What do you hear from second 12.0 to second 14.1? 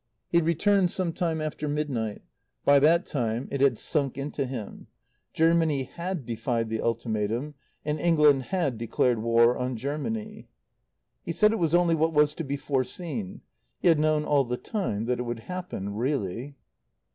was to be foreseen. He had